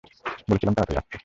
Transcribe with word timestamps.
বলেছিলাম 0.49 0.73
তাড়াতাড়ি 0.73 0.97
আসতে। 0.97 1.17